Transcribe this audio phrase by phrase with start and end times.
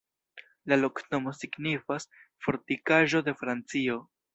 [0.73, 2.11] La loknomo signifas:
[2.47, 4.05] Fortikaĵo de Francio.